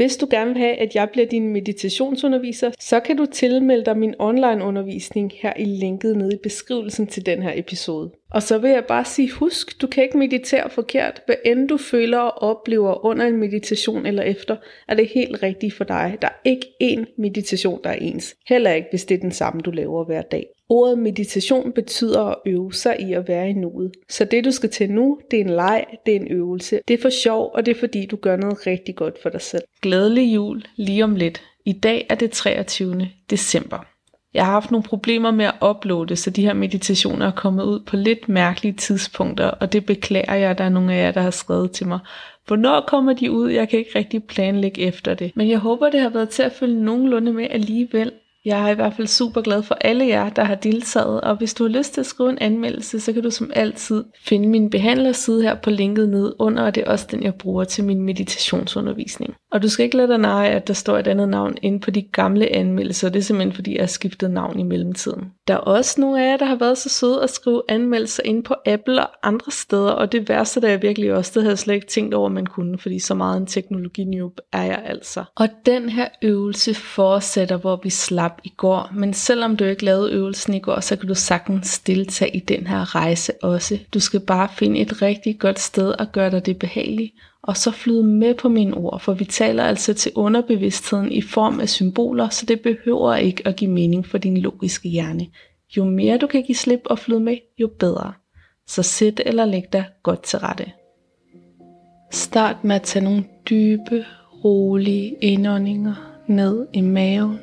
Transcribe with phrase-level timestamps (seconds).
[0.00, 3.98] Hvis du gerne vil have, at jeg bliver din meditationsunderviser, så kan du tilmelde dig
[3.98, 8.10] min online undervisning her i linket nede i beskrivelsen til den her episode.
[8.30, 11.22] Og så vil jeg bare sige, husk, du kan ikke meditere forkert.
[11.26, 14.56] Hvad end du føler og oplever under en meditation eller efter,
[14.88, 16.18] er det helt rigtigt for dig.
[16.22, 18.34] Der er ikke én meditation, der er ens.
[18.48, 20.46] Heller ikke, hvis det er den samme, du laver hver dag.
[20.72, 23.92] Ordet meditation betyder at øve sig i at være i nuet.
[24.08, 26.80] Så det du skal til nu, det er en leg, det er en øvelse.
[26.88, 29.40] Det er for sjov, og det er fordi du gør noget rigtig godt for dig
[29.40, 29.62] selv.
[29.82, 31.42] Glædelig jul lige om lidt.
[31.66, 33.08] I dag er det 23.
[33.30, 33.78] december.
[34.34, 37.80] Jeg har haft nogle problemer med at uploade, så de her meditationer er kommet ud
[37.86, 41.20] på lidt mærkelige tidspunkter, og det beklager jeg, at der er nogle af jer, der
[41.20, 41.98] har skrevet til mig.
[42.46, 43.50] Hvornår kommer de ud?
[43.50, 45.32] Jeg kan ikke rigtig planlægge efter det.
[45.34, 48.12] Men jeg håber, det har været til at følge nogenlunde med alligevel.
[48.44, 51.54] Jeg er i hvert fald super glad for alle jer, der har deltaget, og hvis
[51.54, 54.70] du har lyst til at skrive en anmeldelse, så kan du som altid finde min
[54.70, 58.02] behandlerside her på linket ned under, og det er også den, jeg bruger til min
[58.02, 59.34] meditationsundervisning.
[59.52, 61.90] Og du skal ikke lade dig nej, at der står et andet navn inde på
[61.90, 65.24] de gamle anmeldelser, det er simpelthen fordi, jeg har skiftet navn i mellemtiden.
[65.50, 68.44] Der er også nogle af jer, der har været så søde at skrive anmeldelser ind
[68.44, 71.58] på Apple og andre steder, og det værste, der er virkelig også, det havde jeg
[71.58, 75.24] slet ikke tænkt over, at man kunne, fordi så meget en teknologinoob er jeg altså.
[75.34, 80.12] Og den her øvelse fortsætter, hvor vi slap i går, men selvom du ikke lavede
[80.12, 83.78] øvelsen i går, så kan du sagtens deltage i den her rejse også.
[83.94, 87.70] Du skal bare finde et rigtig godt sted at gøre dig det behageligt, og så
[87.70, 92.28] flyde med på mine ord, for vi taler altså til underbevidstheden i form af symboler,
[92.28, 95.26] så det behøver ikke at give mening for din logiske hjerne.
[95.76, 98.12] Jo mere du kan give slip og flyde med, jo bedre.
[98.66, 100.72] Så sæt eller læg dig godt til rette.
[102.10, 104.04] Start med at tage nogle dybe,
[104.44, 105.94] rolige indåndinger
[106.26, 107.38] ned i maven.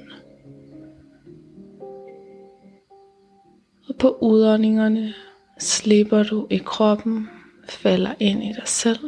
[3.89, 5.13] Og på udåndingerne
[5.59, 7.29] slipper du i kroppen,
[7.69, 8.99] falder ind i dig selv.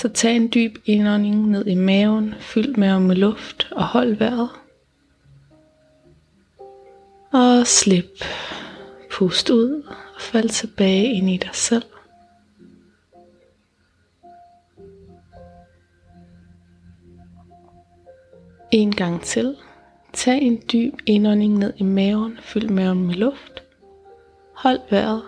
[0.00, 4.50] Så tag en dyb indånding ned i maven, fyld med med luft og hold vejret.
[7.32, 8.24] Og slip.
[9.10, 9.82] Pust ud
[10.14, 11.84] og fald tilbage ind i dig selv.
[18.70, 19.56] En gang til.
[20.12, 23.62] Tag en dyb indånding ned i maven, fyld maven med luft.
[24.54, 25.22] Hold vejret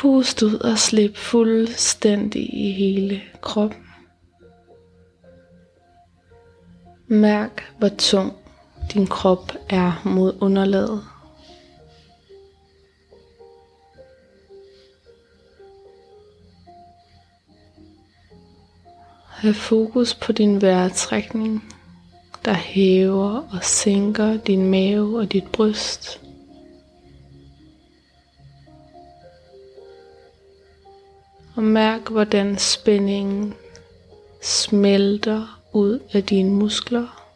[0.00, 3.86] Pust ud og slip fuldstændig i hele kroppen.
[7.06, 8.32] Mærk, hvor tung
[8.94, 11.04] din krop er mod underlaget.
[19.26, 21.74] Hav fokus på din vejrtrækning,
[22.44, 26.29] der hæver og sænker din mave og dit bryst.
[31.60, 33.54] Og mærk, hvordan spændingen
[34.42, 37.26] smelter ud af dine muskler.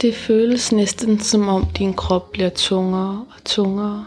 [0.00, 4.06] Det føles næsten som om din krop bliver tungere og tungere,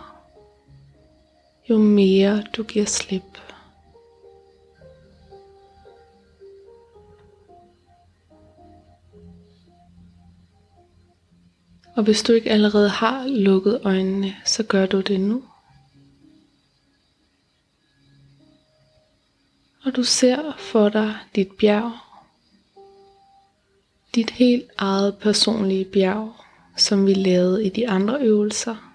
[1.69, 3.37] jo mere du giver slip.
[11.95, 15.43] Og hvis du ikke allerede har lukket øjnene, så gør du det nu.
[19.83, 21.91] Og du ser for dig dit bjerg.
[24.15, 26.33] Dit helt eget personlige bjerg,
[26.77, 28.91] som vi lavede i de andre øvelser.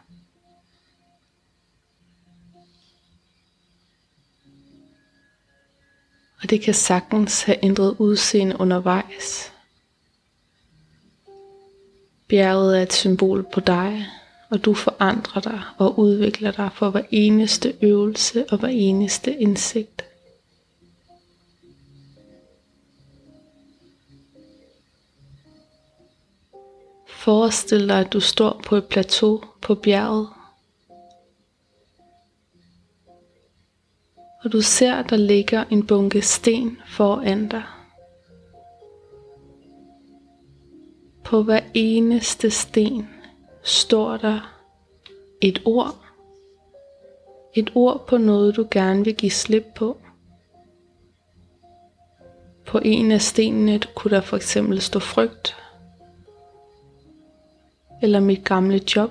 [6.43, 9.53] Og det kan sagtens have ændret udseende undervejs.
[12.29, 14.07] Bjerget er et symbol på dig,
[14.51, 20.06] og du forandrer dig og udvikler dig for hver eneste øvelse og hver eneste indsigt.
[27.27, 30.29] Forestil dig, at du står på et plateau på bjerget.
[34.45, 37.63] Og du ser, at der ligger en bunke sten foran dig.
[41.25, 43.09] På hver eneste sten
[43.63, 44.59] står der
[45.41, 45.97] et ord.
[47.55, 49.97] Et ord på noget, du gerne vil give slip på.
[52.67, 55.66] På en af stenene kunne der for eksempel stå frygt.
[58.03, 59.11] Eller mit gamle job.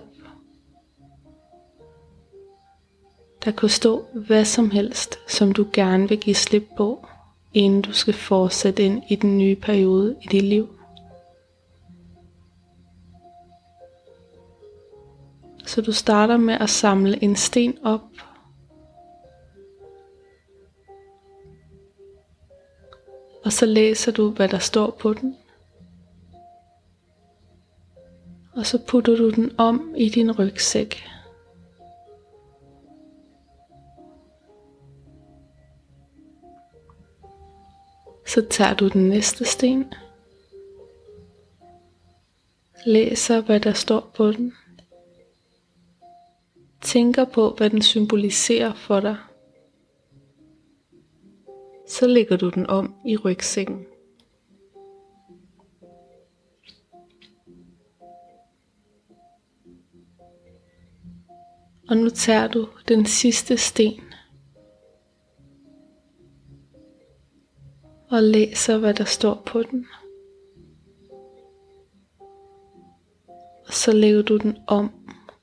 [3.45, 7.07] Der kunne stå hvad som helst, som du gerne vil give slip på,
[7.53, 10.69] inden du skal fortsætte ind i den nye periode i dit liv.
[15.65, 18.01] Så du starter med at samle en sten op.
[23.43, 25.35] Og så læser du, hvad der står på den.
[28.55, 31.03] Og så putter du den om i din rygsæk.
[38.27, 39.93] Så tager du den næste sten.
[42.85, 44.53] Læser, hvad der står på den
[46.85, 49.17] tænker på, hvad den symboliserer for dig,
[51.87, 53.85] så lægger du den om i rygsækken.
[61.89, 64.01] Og nu tager du den sidste sten
[68.09, 69.85] og læser, hvad der står på den.
[73.67, 74.91] Og så lægger du den om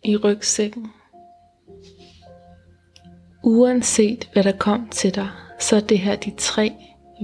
[0.05, 0.87] i rygsækken.
[3.45, 5.31] Uanset hvad der kom til dig,
[5.61, 6.73] så er det her de tre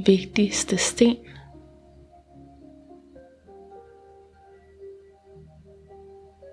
[0.07, 1.17] vigtigste sten.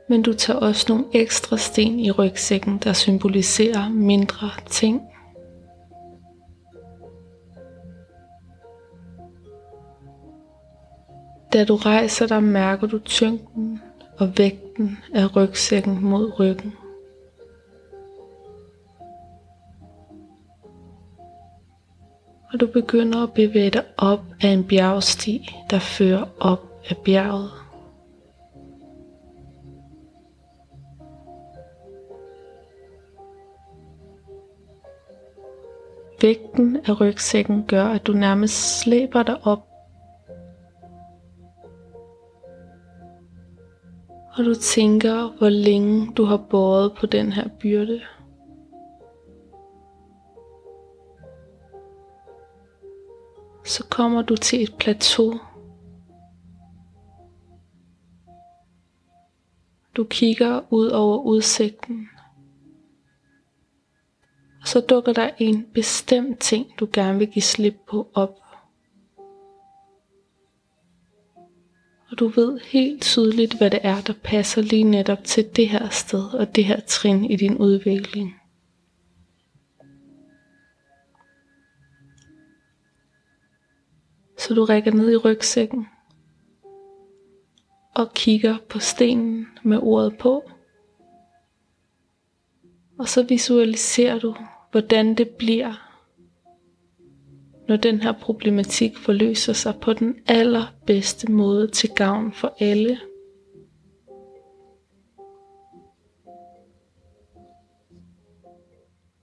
[0.10, 5.02] Men du tager også nogle ekstra sten i rygsækken, der symboliserer mindre ting.
[11.54, 13.82] Da du rejser dig, mærker du tyngden
[14.18, 16.74] og vægten af rygsækken mod ryggen.
[22.56, 27.65] og du begynder at bevæge dig op af en bjergsti, der fører op af bjerget.
[36.22, 39.68] Vægten af rygsækken gør, at du nærmest slæber dig op.
[44.38, 48.02] Og du tænker, hvor længe du har båret på den her byrde.
[53.66, 55.34] så kommer du til et plateau.
[59.98, 62.10] Du kigger ud over udsigten.
[64.66, 68.40] Så dukker der en bestemt ting, du gerne vil give slip på op.
[72.12, 75.90] Og du ved helt tydeligt, hvad det er, der passer lige netop til det her
[75.90, 78.36] sted og det her trin i din udvikling.
[84.38, 85.88] Så du rækker ned i rygsækken
[87.96, 90.52] og kigger på stenen med ordet på.
[93.00, 94.36] Og så visualiserer du,
[94.76, 95.74] hvordan det bliver,
[97.68, 103.00] når den her problematik forløser sig på den allerbedste måde til gavn for alle.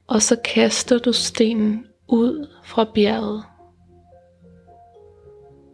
[0.06, 3.44] Og så kaster du stenen ud fra bjerget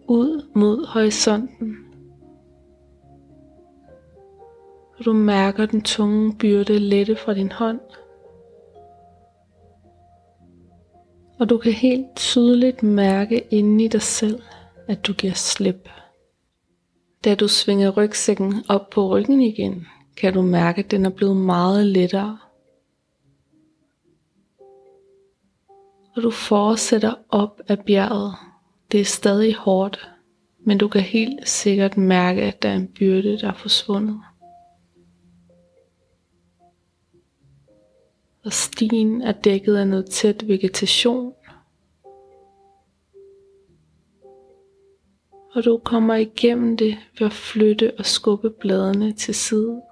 [0.08, 1.76] ud mod horisonten.
[4.98, 7.80] Og du mærker den tunge byrde lette fra din hånd.
[11.38, 14.40] Og du kan helt tydeligt mærke inde i dig selv,
[14.86, 15.88] at du giver slip.
[17.24, 21.36] Da du svinger rygsækken op på ryggen igen, kan du mærke, at den er blevet
[21.36, 22.38] meget lettere.
[26.16, 28.34] Og du fortsætter op ad bjerget.
[28.92, 30.08] Det er stadig hårdt,
[30.60, 34.20] men du kan helt sikkert mærke, at der er en byrde, der er forsvundet.
[38.48, 41.32] Og stien er dækket af noget tæt vegetation.
[45.54, 49.82] Og du kommer igennem det ved at flytte og skubbe bladene til side.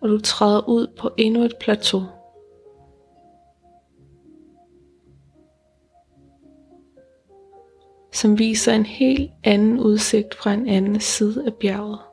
[0.00, 2.02] Og du træder ud på endnu et plateau.
[8.12, 12.09] som viser en helt anden udsigt fra en anden side af bjerget.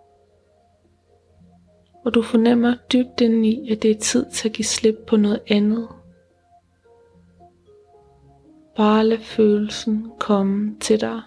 [2.07, 5.39] Og du fornemmer dybt indeni, at det er tid til at give slip på noget
[5.47, 5.87] andet.
[8.75, 11.21] Bare lad følelsen komme til dig.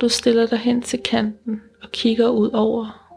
[0.00, 3.12] Du stiller dig hen til kanten og kigger ud over.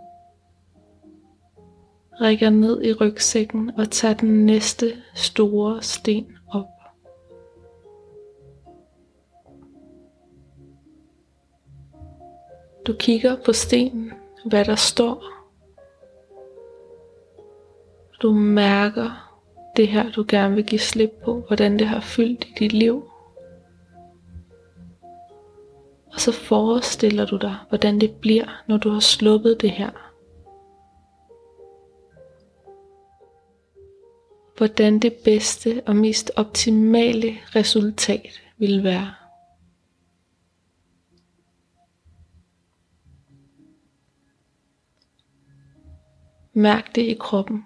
[2.21, 6.65] Rækker ned i rygsækken og tager den næste store sten op.
[12.88, 14.12] Du kigger på stenen,
[14.46, 15.24] hvad der står.
[18.22, 19.29] Du mærker
[19.75, 23.10] det her, du gerne vil give slip på, hvordan det har fyldt i dit liv.
[26.13, 29.89] Og så forestiller du dig, hvordan det bliver, når du har sluppet det her.
[34.58, 39.18] Hvordan det bedste og mest optimale resultat vil være.
[46.59, 47.65] Mærk det i kroppen.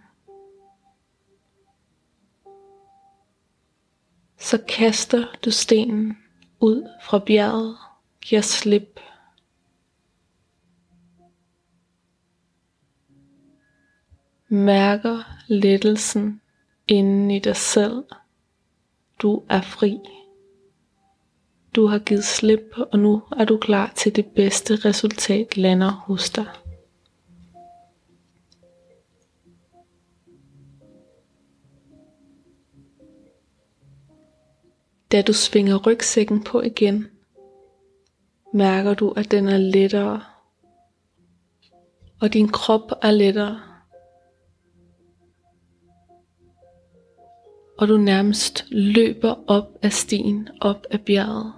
[4.37, 6.17] Så kaster du stenen
[6.59, 7.77] ud fra bjerget,
[8.21, 8.99] giver slip.
[14.47, 16.41] Mærker lettelsen
[16.87, 18.03] inden i dig selv.
[19.21, 19.99] Du er fri.
[21.75, 26.29] Du har givet slip, og nu er du klar til det bedste resultat lander hos
[26.29, 26.62] dig.
[35.13, 37.07] Da du svinger rygsækken på igen,
[38.53, 40.21] mærker du, at den er lettere,
[42.21, 43.59] og din krop er lettere.
[47.77, 51.53] Og du nærmest løber op af stien, op af bjerget.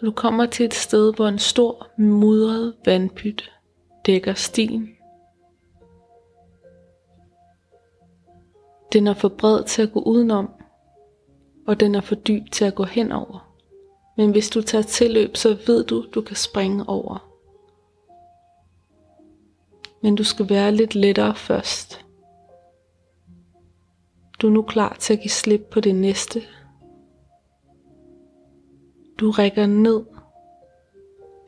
[0.00, 3.52] Du kommer til et sted, hvor en stor mudret vandpyt
[4.06, 4.95] dækker stien.
[8.96, 10.50] Den er for bred til at gå udenom,
[11.66, 13.56] og den er for dyb til at gå henover.
[14.16, 17.32] Men hvis du tager tilløb, så ved du, du kan springe over.
[20.02, 22.06] Men du skal være lidt lettere først.
[24.38, 26.42] Du er nu klar til at give slip på det næste.
[29.20, 30.04] Du rækker ned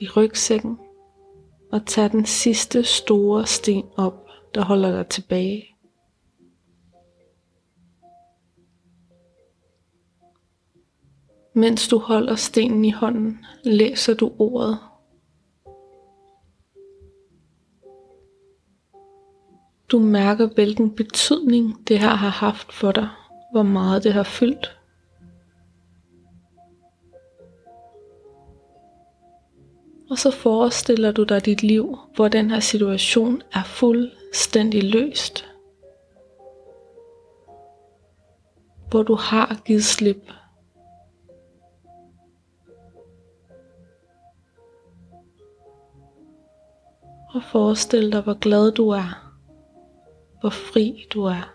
[0.01, 0.79] i rygsækken
[1.73, 5.78] og tager den sidste store sten op, der holder dig tilbage.
[11.59, 14.79] Mens du holder stenen i hånden, læser du ordet.
[19.89, 23.09] Du mærker, hvilken betydning det her har haft for dig,
[23.53, 24.79] hvor meget det har fyldt.
[30.11, 35.47] Og så forestiller du dig dit liv, hvor den her situation er fuldstændig løst.
[38.91, 40.33] Hvor du har givet slip
[47.35, 49.35] og forestil dig, hvor glad du er,
[50.41, 51.55] hvor fri du er.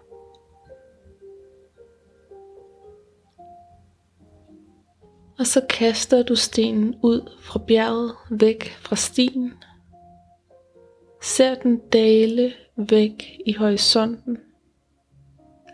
[5.40, 9.54] Og så kaster du stenen ud fra bjerget, væk fra stien.
[11.22, 14.38] Ser den dale væk i horisonten.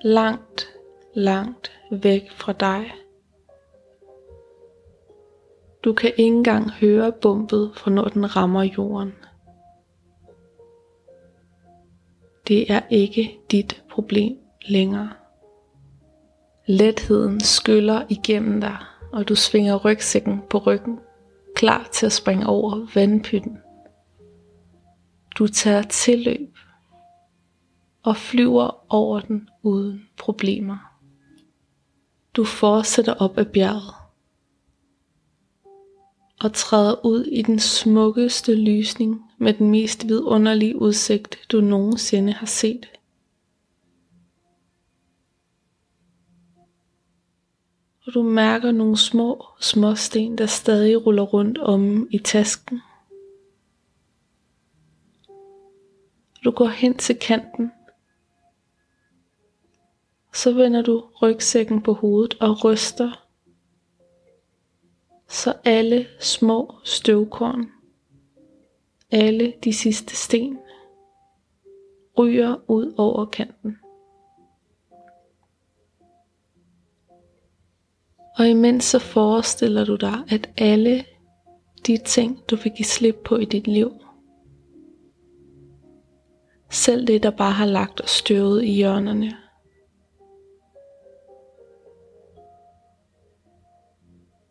[0.03, 0.67] Langt,
[1.13, 2.91] langt væk fra dig.
[5.83, 9.13] Du kan ikke engang høre bumpet, fra når den rammer jorden.
[12.49, 15.09] Det er ikke dit problem længere.
[16.67, 18.77] Letheden skyller igennem dig.
[19.11, 20.99] og du svinger rygsækken på ryggen,
[21.55, 23.57] klar til at springe over vandpytten.
[25.37, 26.57] Du tager tilløb
[28.03, 30.77] og flyver over den uden problemer.
[32.33, 33.95] Du fortsætter op ad bjerget
[36.41, 42.45] og træder ud i den smukkeste lysning med den mest vidunderlige udsigt, du nogensinde har
[42.45, 42.89] set.
[48.05, 52.81] Og du mærker nogle små småsten, der stadig ruller rundt om i tasken.
[56.43, 57.71] Du går hen til kanten.
[60.33, 63.25] Så vender du rygsækken på hovedet og ryster
[65.27, 67.71] så alle små støvkorn,
[69.11, 70.59] alle de sidste sten,
[72.17, 73.77] ryger ud over kanten.
[78.37, 81.05] Og imens så forestiller du dig, at alle
[81.87, 83.91] de ting, du vil give slip på i dit liv,
[86.69, 89.37] selv det, der bare har lagt og støvet i hjørnerne,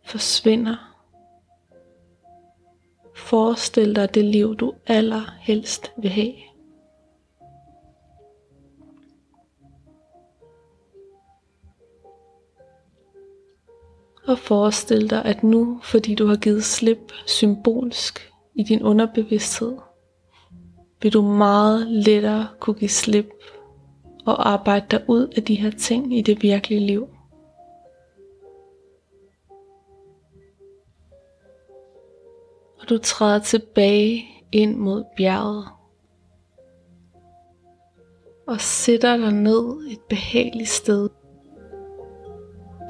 [0.05, 0.88] forsvinder.
[3.19, 6.33] Forestil dig det liv, du allerhelst vil have.
[14.27, 19.77] Og forestil dig, at nu, fordi du har givet slip symbolsk i din underbevidsthed,
[21.03, 23.29] vil du meget lettere kunne give slip
[24.27, 27.09] og arbejde dig ud af de her ting i det virkelige liv.
[32.81, 35.69] Og du træder tilbage ind mod bjerget
[38.47, 41.09] og sætter dig ned et behageligt sted.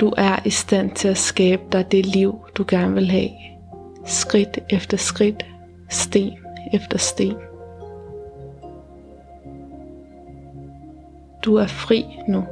[0.01, 3.31] Du er i stand til at skabe dig det liv, du gerne vil have.
[4.07, 5.47] Skridt efter skridt,
[5.89, 6.33] sten
[6.73, 7.35] efter sten.
[11.45, 12.45] Du er fri nu.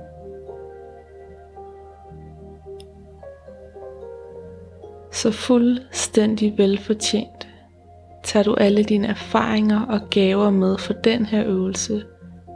[5.27, 7.49] Så fuldstændig velfortjent
[8.25, 12.05] tager du alle dine erfaringer og gaver med for den her øvelse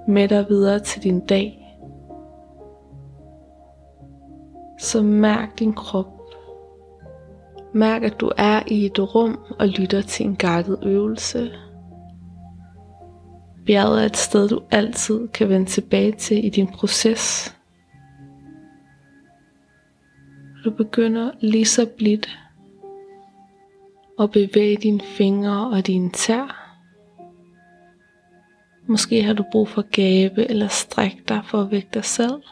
[0.09, 1.79] med dig videre til din dag.
[4.79, 6.07] Så mærk din krop.
[7.75, 11.51] Mærk, at du er i et rum og lytter til en guided øvelse.
[13.67, 17.55] Bjerget er et sted, du altid kan vende tilbage til i din proces.
[20.65, 22.29] Du begynder lige så blidt
[24.21, 26.77] og bevæge dine fingre og dine tær.
[28.87, 32.43] Måske har du brug for gabe eller stræk dig for at vække dig selv.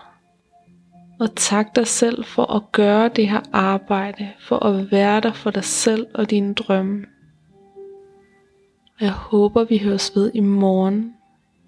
[1.21, 5.51] Og tak dig selv for at gøre det her arbejde, for at være der for
[5.51, 7.05] dig selv og dine drømme.
[9.01, 11.15] Jeg håber, vi høres ved i morgen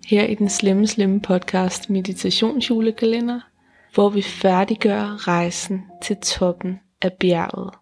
[0.07, 3.41] her i den slemme slemme podcast Meditationsjulekalender,
[3.95, 7.80] hvor vi færdiggør rejsen til toppen af bjerget.